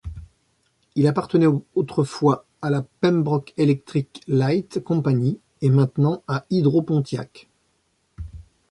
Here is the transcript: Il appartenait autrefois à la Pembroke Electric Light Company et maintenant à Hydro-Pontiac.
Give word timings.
Il 0.95 1.05
appartenait 1.05 1.45
autrefois 1.75 2.45
à 2.63 2.71
la 2.71 2.81
Pembroke 3.01 3.53
Electric 3.55 4.21
Light 4.27 4.83
Company 4.83 5.39
et 5.61 5.69
maintenant 5.69 6.23
à 6.27 6.43
Hydro-Pontiac. 6.49 7.47